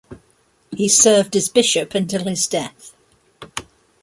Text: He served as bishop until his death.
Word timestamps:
He 0.71 0.87
served 0.89 1.35
as 1.35 1.47
bishop 1.47 1.93
until 1.93 2.23
his 2.23 2.47
death. 2.47 2.95